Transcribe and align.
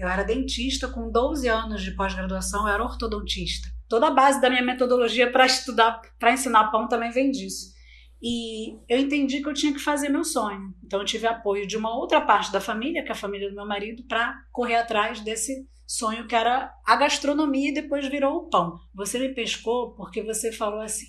Eu 0.00 0.08
era 0.08 0.22
dentista 0.22 0.88
com 0.88 1.10
12 1.10 1.46
anos 1.46 1.82
de 1.82 1.90
pós-graduação, 1.90 2.66
eu 2.66 2.72
era 2.72 2.82
ortodontista. 2.82 3.68
Toda 3.86 4.06
a 4.06 4.10
base 4.10 4.40
da 4.40 4.48
minha 4.48 4.62
metodologia 4.62 5.30
para 5.30 5.44
estudar, 5.44 6.00
para 6.18 6.32
ensinar 6.32 6.70
pão 6.70 6.88
também 6.88 7.10
vem 7.10 7.30
disso. 7.30 7.74
E 8.22 8.78
eu 8.88 8.98
entendi 8.98 9.42
que 9.42 9.48
eu 9.50 9.52
tinha 9.52 9.74
que 9.74 9.78
fazer 9.78 10.08
meu 10.08 10.24
sonho. 10.24 10.74
Então 10.82 11.00
eu 11.00 11.04
tive 11.04 11.26
apoio 11.26 11.66
de 11.66 11.76
uma 11.76 11.94
outra 11.94 12.18
parte 12.18 12.50
da 12.50 12.62
família, 12.62 13.02
que 13.02 13.10
é 13.10 13.12
a 13.12 13.14
família 13.14 13.50
do 13.50 13.54
meu 13.54 13.66
marido, 13.66 14.02
para 14.08 14.34
correr 14.50 14.76
atrás 14.76 15.20
desse 15.20 15.68
sonho 15.86 16.26
que 16.26 16.34
era 16.34 16.72
a 16.86 16.96
gastronomia 16.96 17.68
e 17.68 17.74
depois 17.74 18.08
virou 18.08 18.36
o 18.36 18.48
pão. 18.48 18.78
Você 18.94 19.18
me 19.18 19.34
pescou 19.34 19.94
porque 19.96 20.22
você 20.22 20.50
falou 20.50 20.80
assim: 20.80 21.08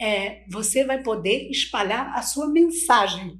é, 0.00 0.46
você 0.48 0.82
vai 0.82 1.02
poder 1.02 1.50
espalhar 1.50 2.16
a 2.16 2.22
sua 2.22 2.48
mensagem. 2.48 3.38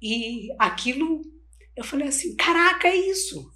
E 0.00 0.54
aquilo, 0.56 1.22
eu 1.76 1.84
falei 1.84 2.08
assim: 2.08 2.34
caraca, 2.34 2.88
é 2.88 2.96
isso. 2.96 3.52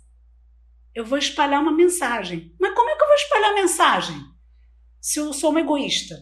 Eu 0.95 1.05
vou 1.05 1.19
espalhar 1.19 1.63
uma 1.63 1.73
mensagem. 1.73 2.55
Mas 2.61 2.75
como 2.75 2.91
é 2.91 2.97
que 2.97 3.03
eu 3.03 3.07
vou 3.07 3.17
espalhar 3.17 3.51
a 3.51 3.55
mensagem? 3.55 4.17
Se 5.01 5.19
eu 5.19 5.33
sou 5.33 5.51
uma 5.51 5.61
egoísta. 5.61 6.15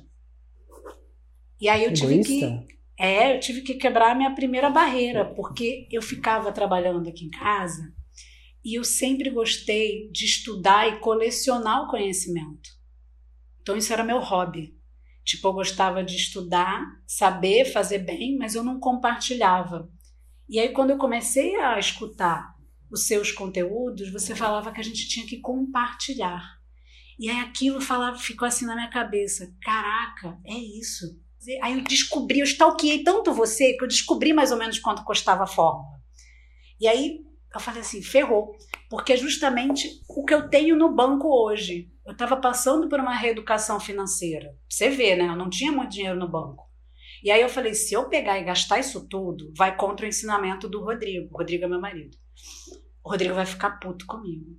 E 1.60 1.68
aí 1.68 1.84
eu 1.84 1.90
egoísta? 1.90 2.06
tive 2.06 2.66
que. 2.66 2.78
É, 3.00 3.36
eu 3.36 3.40
tive 3.40 3.62
que 3.62 3.74
quebrar 3.74 4.10
a 4.10 4.14
minha 4.14 4.34
primeira 4.34 4.68
barreira, 4.70 5.24
porque 5.24 5.86
eu 5.90 6.02
ficava 6.02 6.50
trabalhando 6.50 7.08
aqui 7.08 7.26
em 7.26 7.30
casa 7.30 7.94
e 8.64 8.76
eu 8.78 8.84
sempre 8.84 9.30
gostei 9.30 10.10
de 10.10 10.24
estudar 10.24 10.88
e 10.88 10.98
colecionar 10.98 11.84
o 11.84 11.88
conhecimento. 11.88 12.68
Então 13.62 13.76
isso 13.76 13.92
era 13.92 14.04
meu 14.04 14.18
hobby. 14.18 14.76
Tipo, 15.24 15.48
eu 15.48 15.52
gostava 15.52 16.02
de 16.02 16.16
estudar, 16.16 16.84
saber 17.06 17.66
fazer 17.66 17.98
bem, 17.98 18.36
mas 18.36 18.54
eu 18.54 18.64
não 18.64 18.80
compartilhava. 18.80 19.88
E 20.48 20.58
aí 20.58 20.70
quando 20.70 20.90
eu 20.90 20.98
comecei 20.98 21.56
a 21.56 21.78
escutar 21.78 22.54
os 22.90 23.06
seus 23.06 23.30
conteúdos, 23.32 24.10
você 24.10 24.34
falava 24.34 24.72
que 24.72 24.80
a 24.80 24.84
gente 24.84 25.08
tinha 25.08 25.26
que 25.26 25.40
compartilhar. 25.40 26.42
E 27.18 27.28
aí 27.28 27.40
aquilo 27.40 27.80
falava, 27.80 28.16
ficou 28.16 28.46
assim 28.46 28.64
na 28.64 28.74
minha 28.74 28.90
cabeça. 28.90 29.52
Caraca, 29.60 30.38
é 30.46 30.54
isso. 30.54 31.04
Aí 31.62 31.74
eu 31.74 31.84
descobri, 31.84 32.40
eu 32.40 32.44
stalkeei 32.44 33.02
tanto 33.02 33.32
você 33.32 33.74
que 33.74 33.84
eu 33.84 33.88
descobri 33.88 34.32
mais 34.32 34.52
ou 34.52 34.58
menos 34.58 34.78
quanto 34.78 35.04
custava 35.04 35.44
a 35.44 35.46
fórmula. 35.46 35.98
E 36.80 36.86
aí 36.86 37.20
eu 37.52 37.60
falei 37.60 37.80
assim, 37.80 38.02
ferrou. 38.02 38.56
Porque 38.88 39.12
é 39.12 39.16
justamente 39.16 39.88
o 40.08 40.24
que 40.24 40.32
eu 40.32 40.48
tenho 40.48 40.76
no 40.76 40.94
banco 40.94 41.28
hoje. 41.28 41.90
Eu 42.06 42.12
estava 42.12 42.36
passando 42.36 42.88
por 42.88 43.00
uma 43.00 43.14
reeducação 43.14 43.78
financeira. 43.78 44.56
Você 44.68 44.88
vê, 44.88 45.14
né? 45.14 45.28
Eu 45.28 45.36
não 45.36 45.50
tinha 45.50 45.72
muito 45.72 45.90
dinheiro 45.90 46.18
no 46.18 46.30
banco. 46.30 46.67
E 47.22 47.30
aí 47.30 47.40
eu 47.40 47.48
falei, 47.48 47.74
se 47.74 47.94
eu 47.94 48.08
pegar 48.08 48.38
e 48.38 48.44
gastar 48.44 48.78
isso 48.78 49.06
tudo, 49.08 49.52
vai 49.56 49.76
contra 49.76 50.06
o 50.06 50.08
ensinamento 50.08 50.68
do 50.68 50.82
Rodrigo. 50.82 51.28
O 51.32 51.38
Rodrigo 51.38 51.64
é 51.64 51.68
meu 51.68 51.80
marido. 51.80 52.16
O 53.04 53.10
Rodrigo 53.10 53.34
vai 53.34 53.46
ficar 53.46 53.78
puto 53.78 54.06
comigo. 54.06 54.58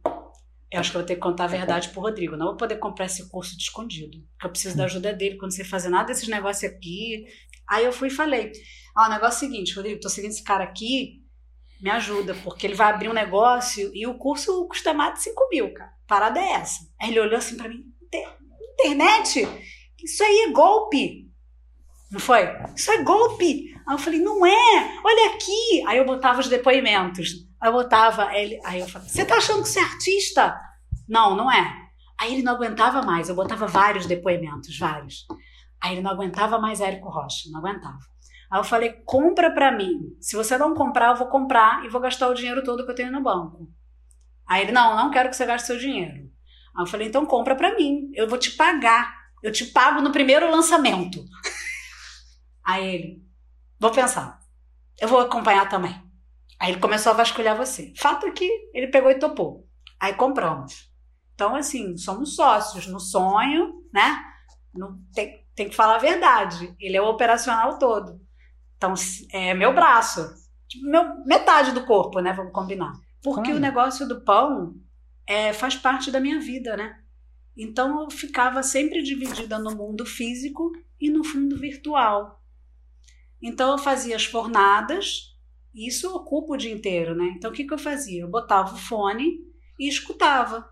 Eu 0.71 0.79
acho 0.79 0.91
que 0.91 0.97
eu 0.97 1.01
vou 1.01 1.07
ter 1.07 1.15
que 1.15 1.21
contar 1.21 1.45
a 1.45 1.47
verdade 1.47 1.89
pro 1.89 2.01
Rodrigo. 2.01 2.37
Não 2.37 2.47
vou 2.47 2.57
poder 2.57 2.77
comprar 2.77 3.05
esse 3.05 3.27
curso 3.29 3.57
de 3.57 3.63
escondido. 3.63 4.19
Porque 4.33 4.45
eu 4.45 4.51
preciso 4.51 4.77
da 4.77 4.85
ajuda 4.85 5.13
dele 5.13 5.37
quando 5.37 5.53
você 5.53 5.63
fazer 5.63 5.89
nada 5.89 6.07
desses 6.07 6.27
negócios 6.27 6.71
aqui. 6.71 7.25
Aí 7.67 7.85
eu 7.85 7.91
fui 7.91 8.09
e 8.09 8.11
falei: 8.11 8.51
Ó, 8.95 9.05
o 9.05 9.09
negócio 9.09 9.45
é 9.45 9.47
o 9.47 9.51
seguinte, 9.51 9.75
Rodrigo, 9.75 9.99
tô 9.99 10.09
seguindo 10.09 10.31
esse 10.31 10.43
cara 10.43 10.63
aqui 10.63 11.23
me 11.81 11.89
ajuda, 11.89 12.35
porque 12.43 12.67
ele 12.67 12.75
vai 12.75 12.91
abrir 12.91 13.09
um 13.09 13.13
negócio 13.13 13.89
e 13.93 14.05
o 14.05 14.17
curso 14.17 14.67
custa 14.67 14.93
mais 14.93 15.13
de 15.13 15.23
5 15.23 15.49
mil, 15.49 15.73
cara. 15.73 15.93
Parada 16.05 16.39
é 16.39 16.53
essa. 16.53 16.79
Aí 17.01 17.09
ele 17.09 17.21
olhou 17.21 17.37
assim 17.37 17.55
para 17.55 17.69
mim: 17.69 17.85
internet? 18.79 19.47
Isso 20.03 20.23
aí 20.23 20.47
é 20.47 20.51
golpe. 20.51 21.28
Não 22.11 22.19
foi? 22.19 22.41
Isso 22.75 22.91
é 22.91 23.03
golpe. 23.03 23.73
Aí 23.87 23.93
eu 23.93 23.97
falei: 23.97 24.19
não 24.19 24.45
é, 24.45 24.99
olha 25.03 25.33
aqui. 25.33 25.83
Aí 25.87 25.97
eu 25.97 26.05
botava 26.05 26.39
os 26.39 26.47
depoimentos. 26.47 27.29
Aí 27.61 27.69
eu 27.69 27.73
botava 27.73 28.35
ele. 28.35 28.59
Aí 28.63 28.79
eu 28.79 28.87
falei: 28.87 29.07
você 29.07 29.25
tá 29.25 29.37
achando 29.37 29.63
que 29.63 29.69
você 29.69 29.79
é 29.79 29.83
artista? 29.83 30.59
Não, 31.07 31.35
não 31.35 31.51
é. 31.51 31.89
Aí 32.19 32.33
ele 32.33 32.43
não 32.43 32.53
aguentava 32.53 33.01
mais. 33.01 33.29
Eu 33.29 33.35
botava 33.35 33.67
vários 33.67 34.05
depoimentos, 34.05 34.77
vários. 34.77 35.25
Aí 35.81 35.93
ele 35.93 36.01
não 36.01 36.11
aguentava 36.11 36.59
mais 36.59 36.81
Érico 36.81 37.09
Rocha, 37.09 37.49
não 37.51 37.59
aguentava. 37.59 37.99
Aí 38.51 38.59
eu 38.59 38.63
falei: 38.63 38.93
compra 39.05 39.51
para 39.51 39.71
mim. 39.71 40.15
Se 40.19 40.35
você 40.35 40.57
não 40.57 40.73
comprar, 40.73 41.11
eu 41.11 41.15
vou 41.15 41.27
comprar 41.27 41.85
e 41.85 41.89
vou 41.89 42.01
gastar 42.01 42.27
o 42.27 42.33
dinheiro 42.33 42.63
todo 42.63 42.83
que 42.83 42.91
eu 42.91 42.95
tenho 42.95 43.11
no 43.11 43.21
banco. 43.21 43.69
Aí 44.47 44.63
ele: 44.63 44.71
não, 44.71 44.95
não 44.95 45.11
quero 45.11 45.29
que 45.29 45.35
você 45.35 45.45
gaste 45.45 45.67
seu 45.67 45.77
dinheiro. 45.77 46.29
Aí 46.75 46.83
eu 46.83 46.87
falei: 46.87 47.07
então 47.07 47.25
compra 47.25 47.55
para 47.55 47.75
mim. 47.75 48.09
Eu 48.15 48.27
vou 48.27 48.37
te 48.37 48.51
pagar. 48.51 49.19
Eu 49.41 49.51
te 49.53 49.65
pago 49.65 50.01
no 50.01 50.11
primeiro 50.11 50.51
lançamento. 50.51 51.23
Aí 52.69 52.87
ele: 52.87 53.25
vou 53.79 53.91
pensar. 53.91 54.39
Eu 55.01 55.07
vou 55.07 55.19
acompanhar 55.19 55.67
também. 55.67 55.99
Aí 56.59 56.71
ele 56.71 56.79
começou 56.79 57.11
a 57.11 57.15
vasculhar 57.15 57.57
você. 57.57 57.93
Fato 57.97 58.27
é 58.27 58.31
que 58.31 58.47
ele 58.73 58.87
pegou 58.87 59.09
e 59.09 59.17
topou. 59.17 59.67
Aí 59.99 60.13
compramos. 60.13 60.87
Então, 61.33 61.55
assim, 61.55 61.97
somos 61.97 62.35
sócios 62.35 62.85
no 62.85 62.99
sonho, 62.99 63.81
né? 63.91 64.19
Não 64.73 64.99
tem, 65.13 65.47
tem 65.55 65.69
que 65.69 65.75
falar 65.75 65.95
a 65.95 65.99
verdade. 65.99 66.75
Ele 66.79 66.95
é 66.95 67.01
o 67.01 67.09
operacional 67.09 67.79
todo. 67.79 68.21
Então, 68.77 68.93
é 69.31 69.53
meu 69.53 69.73
braço, 69.73 70.29
tipo, 70.67 70.85
meu, 70.85 71.25
metade 71.25 71.71
do 71.71 71.85
corpo, 71.85 72.19
né? 72.19 72.33
Vamos 72.33 72.53
combinar. 72.53 72.93
Porque 73.23 73.51
o 73.51 73.59
negócio 73.59 74.07
do 74.07 74.21
pão 74.21 74.75
é, 75.25 75.53
faz 75.53 75.75
parte 75.75 76.11
da 76.11 76.19
minha 76.19 76.39
vida, 76.39 76.77
né? 76.77 76.99
Então 77.57 78.01
eu 78.01 78.11
ficava 78.11 78.61
sempre 78.63 79.01
dividida 79.01 79.57
no 79.57 79.75
mundo 79.75 80.05
físico 80.05 80.71
e 80.99 81.09
no 81.09 81.21
mundo 81.23 81.57
virtual. 81.57 82.38
Então 83.41 83.71
eu 83.71 83.77
fazia 83.77 84.15
as 84.15 84.25
fornadas, 84.25 85.35
e 85.73 85.87
isso 85.87 86.13
ocupa 86.15 86.53
o 86.53 86.57
dia 86.57 86.73
inteiro, 86.73 87.15
né? 87.15 87.33
Então 87.37 87.51
o 87.51 87.53
que, 87.53 87.63
que 87.63 87.73
eu 87.73 87.77
fazia? 87.77 88.21
Eu 88.21 88.29
botava 88.29 88.73
o 88.73 88.77
fone 88.77 89.39
e 89.79 89.87
escutava. 89.87 90.67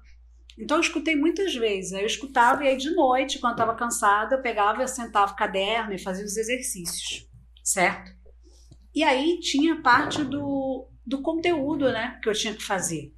Então 0.58 0.78
eu 0.78 0.82
escutei 0.82 1.16
muitas 1.16 1.56
vezes. 1.56 1.94
Aí 1.94 2.02
eu 2.02 2.08
escutava 2.08 2.64
e 2.64 2.68
aí 2.68 2.78
de 2.78 2.90
noite, 2.92 3.40
quando 3.40 3.54
estava 3.54 3.76
cansada, 3.76 4.36
eu 4.36 4.42
pegava, 4.42 4.82
eu 4.82 4.88
sentava 4.88 5.32
o 5.32 5.36
caderno 5.36 5.94
e 5.94 6.00
fazia 6.00 6.26
os 6.26 6.36
exercícios 6.36 7.28
certo? 7.68 8.16
E 8.96 9.04
aí 9.04 9.40
tinha 9.42 9.82
parte 9.82 10.24
do, 10.24 10.90
do 11.06 11.22
conteúdo, 11.22 11.92
né, 11.92 12.18
que 12.24 12.30
eu 12.30 12.34
tinha 12.34 12.54
que 12.54 12.64
fazer. 12.64 13.14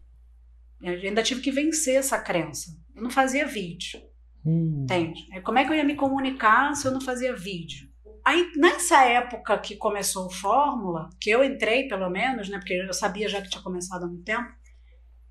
Eu 0.81 0.93
ainda 0.93 1.21
tive 1.21 1.41
que 1.41 1.51
vencer 1.51 1.97
essa 1.97 2.19
crença. 2.19 2.71
Eu 2.95 3.03
não 3.03 3.11
fazia 3.11 3.45
vídeo. 3.45 4.01
Hum. 4.43 4.83
Entende? 4.83 5.27
Como 5.43 5.59
é 5.59 5.65
que 5.65 5.71
eu 5.71 5.75
ia 5.75 5.83
me 5.83 5.95
comunicar 5.95 6.73
se 6.75 6.87
eu 6.87 6.91
não 6.91 7.01
fazia 7.01 7.35
vídeo? 7.35 7.88
Aí, 8.25 8.51
nessa 8.55 9.03
época 9.03 9.57
que 9.57 9.75
começou 9.75 10.27
o 10.27 10.31
Fórmula, 10.31 11.09
que 11.19 11.29
eu 11.29 11.43
entrei 11.43 11.87
pelo 11.87 12.09
menos, 12.09 12.49
né, 12.49 12.57
porque 12.57 12.73
eu 12.73 12.93
sabia 12.93 13.27
já 13.27 13.41
que 13.41 13.49
tinha 13.49 13.61
começado 13.61 14.03
há 14.03 14.07
muito 14.07 14.23
tempo, 14.23 14.49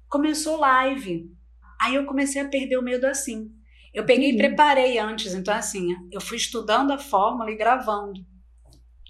começou 0.09 0.59
live. 0.59 1.31
Aí 1.81 1.94
eu 1.94 2.06
comecei 2.06 2.43
a 2.43 2.49
perder 2.49 2.78
o 2.78 2.82
medo 2.82 3.06
assim. 3.06 3.50
Eu 3.94 4.04
peguei 4.04 4.31
e 4.31 4.37
preparei 4.37 4.99
antes, 4.99 5.34
então 5.34 5.54
assim, 5.54 5.88
eu 6.12 6.21
fui 6.21 6.37
estudando 6.37 6.93
a 6.93 6.99
fórmula 6.99 7.50
e 7.50 7.56
gravando 7.56 8.21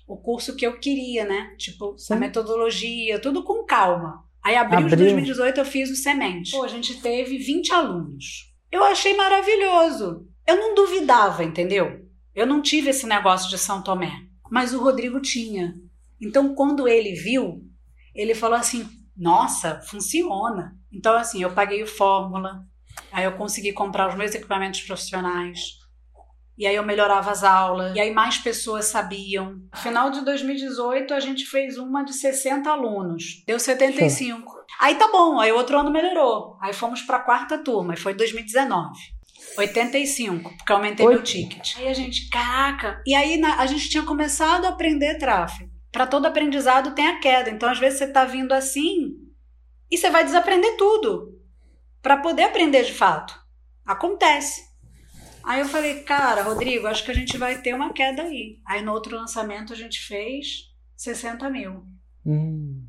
o 0.07 0.17
curso 0.17 0.57
que 0.57 0.67
eu 0.67 0.79
queria, 0.79 1.25
né? 1.25 1.55
Tipo, 1.59 1.97
Sim. 1.99 2.15
a 2.15 2.17
metodologia, 2.17 3.21
tudo 3.21 3.45
com 3.45 3.65
calma. 3.65 4.25
Aí, 4.43 4.57
abril, 4.57 4.79
abril 4.79 4.97
de 4.97 5.05
2018, 5.05 5.61
eu 5.61 5.65
fiz 5.65 5.91
o 5.91 5.97
Semente. 5.97 6.53
Pô, 6.53 6.63
a 6.65 6.69
gente 6.69 7.01
teve 7.03 7.37
20 7.37 7.73
alunos. 7.73 8.55
Eu 8.73 8.83
achei 8.85 9.15
maravilhoso. 9.15 10.27
Eu 10.47 10.57
não 10.57 10.75
duvidava, 10.75 11.45
entendeu? 11.45 12.09
Eu 12.39 12.47
não 12.47 12.63
tive 12.63 12.91
esse 12.91 13.05
negócio 13.05 13.51
de 13.51 13.59
São 13.59 13.83
Tomé. 13.83 14.13
Mas 14.49 14.73
o 14.73 14.81
Rodrigo 14.81 15.21
tinha. 15.21 15.75
Então, 16.21 16.55
quando 16.55 16.87
ele 16.87 17.13
viu, 17.13 17.65
ele 18.15 18.33
falou 18.33 18.57
assim: 18.57 18.89
nossa, 19.17 19.81
funciona. 19.81 20.77
Então, 20.93 21.17
assim, 21.17 21.43
eu 21.43 21.51
paguei 21.51 21.83
o 21.83 21.87
Fórmula, 21.87 22.65
aí 23.11 23.25
eu 23.25 23.33
consegui 23.33 23.73
comprar 23.73 24.09
os 24.09 24.15
meus 24.15 24.37
equipamentos 24.37 24.83
profissionais, 24.83 25.59
e 26.57 26.65
aí 26.65 26.77
eu 26.77 26.85
melhorava 26.85 27.29
as 27.29 27.43
aulas, 27.43 27.97
e 27.97 28.01
aí 28.01 28.15
mais 28.15 28.39
pessoas 28.39 28.85
sabiam. 28.85 29.61
No 29.75 29.79
final 29.79 30.09
de 30.09 30.25
2018, 30.25 31.13
a 31.13 31.19
gente 31.19 31.45
fez 31.45 31.77
uma 31.77 32.05
de 32.05 32.13
60 32.13 32.71
alunos, 32.71 33.43
deu 33.49 33.59
75. 33.59 34.49
Sim. 34.49 34.57
Aí 34.81 34.95
tá 34.95 35.11
bom, 35.11 35.41
aí 35.41 35.51
outro 35.51 35.77
ano 35.77 35.91
melhorou. 35.91 36.57
Aí 36.63 36.73
fomos 36.73 37.03
para 37.03 37.17
a 37.17 37.23
quarta 37.23 37.59
turma, 37.59 37.95
e 37.95 37.97
foi 37.97 38.15
2019. 38.15 39.18
85, 39.57 40.57
porque 40.57 40.73
eu 40.73 40.77
aumentei 40.77 41.07
Oi. 41.07 41.15
meu 41.15 41.23
ticket. 41.23 41.77
Aí 41.77 41.89
a 41.89 41.95
gente, 41.95 42.29
caraca. 42.29 43.03
E 43.07 43.15
aí 43.15 43.37
na, 43.37 43.61
a 43.61 43.67
gente 43.67 43.89
tinha 43.89 44.03
começado 44.03 44.65
a 44.65 44.71
aprender 44.71 45.19
tráfego. 45.19 45.71
Para 45.91 46.07
todo 46.07 46.27
aprendizado 46.27 46.95
tem 46.95 47.07
a 47.07 47.19
queda. 47.19 47.51
Então, 47.51 47.69
às 47.69 47.79
vezes, 47.79 47.99
você 47.99 48.07
tá 48.07 48.25
vindo 48.25 48.53
assim 48.53 49.17
e 49.91 49.97
você 49.97 50.11
vai 50.11 50.25
desaprender 50.25 50.77
tudo 50.77 51.39
para 52.03 52.19
poder 52.19 52.45
aprender 52.45 52.85
de 52.85 52.93
fato. 52.93 53.35
Acontece. 53.85 54.69
Aí 55.43 55.61
eu 55.61 55.69
falei, 55.69 56.03
cara, 56.03 56.43
Rodrigo, 56.43 56.87
acho 56.87 57.05
que 57.05 57.11
a 57.11 57.15
gente 57.15 57.39
vai 57.39 57.61
ter 57.63 57.75
uma 57.75 57.93
queda 57.93 58.23
aí. 58.23 58.61
Aí 58.67 58.83
no 58.83 58.93
outro 58.93 59.17
lançamento 59.17 59.73
a 59.73 59.77
gente 59.77 59.99
fez 60.01 60.69
60 60.97 61.49
mil. 61.49 61.87
Hum. 62.25 62.87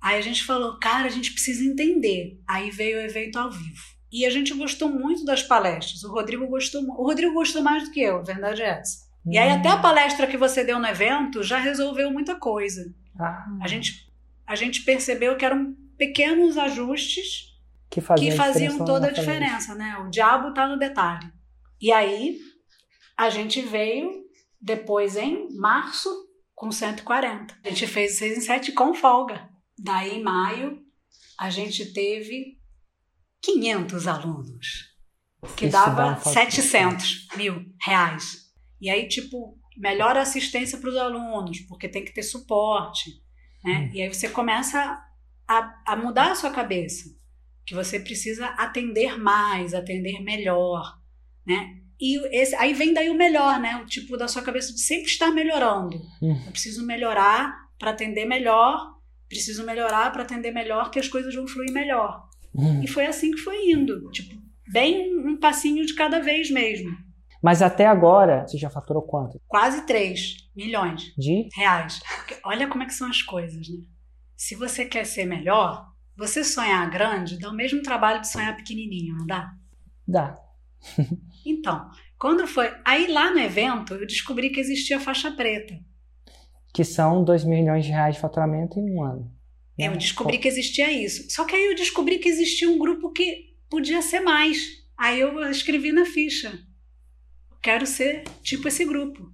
Aí 0.00 0.18
a 0.18 0.20
gente 0.20 0.44
falou, 0.44 0.78
cara, 0.78 1.06
a 1.06 1.10
gente 1.10 1.32
precisa 1.32 1.64
entender. 1.64 2.38
Aí 2.46 2.70
veio 2.70 2.98
o 2.98 3.00
evento 3.00 3.38
ao 3.38 3.50
vivo. 3.50 3.95
E 4.16 4.24
a 4.24 4.30
gente 4.30 4.54
gostou 4.54 4.88
muito 4.88 5.26
das 5.26 5.42
palestras. 5.42 6.02
O 6.02 6.10
Rodrigo 6.10 6.46
gostou, 6.46 6.82
o 6.82 7.06
Rodrigo 7.06 7.34
gostou 7.34 7.62
mais 7.62 7.84
do 7.84 7.90
que 7.90 8.00
eu, 8.00 8.16
a 8.16 8.22
verdade 8.22 8.62
é 8.62 8.68
essa. 8.80 9.04
Hum. 9.26 9.32
E 9.34 9.36
aí 9.36 9.50
até 9.50 9.68
a 9.68 9.76
hum. 9.76 9.82
palestra 9.82 10.26
que 10.26 10.38
você 10.38 10.64
deu 10.64 10.78
no 10.78 10.86
evento 10.86 11.42
já 11.42 11.58
resolveu 11.58 12.10
muita 12.10 12.34
coisa. 12.34 12.94
Ah. 13.20 13.44
A 13.60 13.68
gente 13.68 14.10
a 14.46 14.54
gente 14.54 14.84
percebeu 14.84 15.36
que 15.36 15.44
era 15.44 15.54
um 15.54 15.76
pequenos 15.98 16.56
ajustes 16.56 17.58
que 17.90 18.00
faziam, 18.00 18.30
que 18.30 18.36
faziam 18.36 18.84
toda 18.86 19.08
a 19.08 19.10
diferença, 19.10 19.74
né? 19.74 19.98
O 19.98 20.08
diabo 20.08 20.48
está 20.48 20.66
no 20.66 20.78
detalhe. 20.78 21.30
E 21.78 21.92
aí 21.92 22.38
a 23.18 23.28
gente 23.28 23.60
veio 23.60 24.24
depois 24.58 25.16
em 25.16 25.54
março 25.58 26.08
com 26.54 26.72
140. 26.72 27.54
A 27.62 27.68
gente 27.68 27.86
fez 27.86 28.16
6 28.16 28.38
em 28.38 28.40
7 28.40 28.72
com 28.72 28.94
folga. 28.94 29.46
Daí 29.78 30.16
em 30.16 30.22
maio 30.22 30.82
a 31.38 31.50
gente 31.50 31.92
teve 31.92 32.56
500 33.46 34.08
alunos, 34.08 34.96
que 35.56 35.68
dava 35.68 36.18
700 36.18 37.28
mil 37.36 37.64
reais. 37.80 38.46
E 38.80 38.90
aí, 38.90 39.06
tipo, 39.06 39.56
melhor 39.76 40.16
assistência 40.16 40.78
para 40.78 40.90
os 40.90 40.96
alunos, 40.96 41.60
porque 41.60 41.88
tem 41.88 42.04
que 42.04 42.12
ter 42.12 42.24
suporte. 42.24 43.22
Né? 43.64 43.78
Hum. 43.78 43.90
E 43.94 44.02
aí 44.02 44.12
você 44.12 44.28
começa 44.28 45.00
a, 45.46 45.82
a 45.86 45.96
mudar 45.96 46.32
a 46.32 46.34
sua 46.34 46.50
cabeça, 46.50 47.08
que 47.64 47.74
você 47.74 48.00
precisa 48.00 48.46
atender 48.46 49.16
mais, 49.16 49.74
atender 49.74 50.20
melhor, 50.22 50.98
né? 51.46 51.78
E 52.00 52.18
esse, 52.36 52.54
aí 52.56 52.74
vem 52.74 52.92
daí 52.92 53.08
o 53.08 53.14
melhor, 53.14 53.58
né? 53.58 53.76
O 53.76 53.86
tipo 53.86 54.16
da 54.16 54.28
sua 54.28 54.42
cabeça 54.42 54.72
de 54.72 54.80
sempre 54.80 55.06
estar 55.06 55.30
melhorando. 55.30 55.96
Hum. 56.20 56.42
Eu 56.44 56.52
preciso 56.52 56.84
melhorar 56.84 57.54
para 57.78 57.92
atender 57.92 58.26
melhor, 58.26 58.96
preciso 59.28 59.64
melhorar 59.64 60.12
para 60.12 60.22
atender 60.22 60.50
melhor, 60.50 60.90
que 60.90 60.98
as 60.98 61.08
coisas 61.08 61.34
vão 61.34 61.46
fluir 61.46 61.72
melhor. 61.72 62.28
Hum. 62.56 62.82
E 62.82 62.86
foi 62.86 63.06
assim 63.06 63.30
que 63.30 63.38
foi 63.38 63.70
indo, 63.70 64.10
tipo, 64.10 64.34
bem 64.70 65.16
um 65.18 65.38
passinho 65.38 65.84
de 65.84 65.94
cada 65.94 66.20
vez 66.20 66.50
mesmo. 66.50 66.90
Mas 67.42 67.62
até 67.62 67.86
agora, 67.86 68.46
você 68.46 68.56
já 68.56 68.70
faturou 68.70 69.02
quanto? 69.02 69.40
Quase 69.46 69.86
3 69.86 70.48
milhões 70.56 71.14
de 71.16 71.48
reais. 71.54 72.00
Olha 72.44 72.66
como 72.66 72.82
é 72.82 72.86
que 72.86 72.94
são 72.94 73.08
as 73.08 73.22
coisas, 73.22 73.68
né? 73.68 73.84
Se 74.36 74.54
você 74.54 74.84
quer 74.84 75.04
ser 75.04 75.26
melhor, 75.26 75.86
você 76.16 76.42
sonhar 76.42 76.90
grande 76.90 77.38
dá 77.38 77.50
o 77.50 77.54
mesmo 77.54 77.82
trabalho 77.82 78.20
de 78.20 78.28
sonhar 78.28 78.56
pequenininho, 78.56 79.16
não 79.16 79.26
dá? 79.26 79.52
Dá. 80.08 80.38
então, 81.44 81.90
quando 82.18 82.46
foi. 82.46 82.74
Aí 82.84 83.06
lá 83.06 83.30
no 83.30 83.38
evento, 83.38 83.94
eu 83.94 84.06
descobri 84.06 84.50
que 84.50 84.60
existia 84.60 84.98
faixa 84.98 85.30
preta. 85.30 85.78
Que 86.72 86.84
são 86.84 87.22
2 87.22 87.44
milhões 87.44 87.84
de 87.84 87.90
reais 87.90 88.14
de 88.14 88.20
faturamento 88.20 88.78
em 88.78 88.94
um 88.94 89.02
ano. 89.02 89.35
Né? 89.78 89.88
Eu 89.88 89.96
descobri 89.96 90.38
que 90.38 90.48
existia 90.48 90.90
isso. 90.90 91.30
Só 91.30 91.44
que 91.44 91.54
aí 91.54 91.66
eu 91.66 91.74
descobri 91.74 92.18
que 92.18 92.28
existia 92.28 92.68
um 92.68 92.78
grupo 92.78 93.12
que 93.12 93.54
podia 93.68 94.02
ser 94.02 94.20
mais. 94.20 94.58
Aí 94.96 95.20
eu 95.20 95.40
escrevi 95.50 95.92
na 95.92 96.04
ficha. 96.04 96.58
Quero 97.62 97.86
ser 97.86 98.24
tipo 98.42 98.68
esse 98.68 98.84
grupo. 98.84 99.32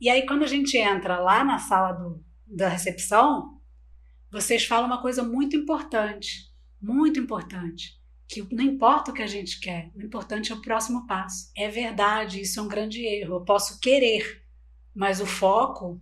E 0.00 0.08
aí, 0.08 0.26
quando 0.26 0.44
a 0.44 0.46
gente 0.46 0.76
entra 0.76 1.18
lá 1.18 1.44
na 1.44 1.58
sala 1.58 1.92
do, 1.92 2.24
da 2.46 2.68
recepção, 2.68 3.60
vocês 4.30 4.64
falam 4.64 4.86
uma 4.86 5.02
coisa 5.02 5.22
muito 5.22 5.56
importante. 5.56 6.50
Muito 6.80 7.20
importante 7.20 8.00
que 8.30 8.46
não 8.54 8.62
importa 8.62 9.10
o 9.10 9.14
que 9.14 9.22
a 9.22 9.26
gente 9.26 9.58
quer, 9.58 9.90
o 9.94 10.00
importante 10.00 10.52
é 10.52 10.54
o 10.54 10.62
próximo 10.62 11.04
passo. 11.06 11.50
É 11.56 11.68
verdade, 11.68 12.40
isso 12.40 12.60
é 12.60 12.62
um 12.62 12.68
grande 12.68 13.04
erro. 13.04 13.34
Eu 13.34 13.44
posso 13.44 13.80
querer, 13.80 14.44
mas 14.94 15.20
o 15.20 15.26
foco 15.26 16.00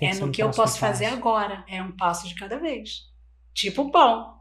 é 0.00 0.14
no 0.14 0.30
que, 0.30 0.42
eu 0.42 0.50
posso 0.50 0.78
fazer 0.78 1.04
agora. 1.04 1.64
É 1.68 1.82
um 1.82 1.94
passo 1.94 2.26
de 2.26 2.34
cada 2.34 2.58
vez. 2.58 3.02
Tipo 3.56 3.90
pão. 3.90 4.38